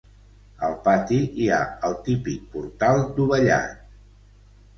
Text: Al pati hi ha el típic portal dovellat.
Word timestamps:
Al 0.67 0.71
pati 0.87 1.19
hi 1.41 1.49
ha 1.49 1.59
el 1.89 1.93
típic 2.07 2.49
portal 2.57 3.03
dovellat. 3.21 3.87